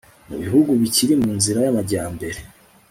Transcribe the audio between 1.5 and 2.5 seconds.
y'amajyambere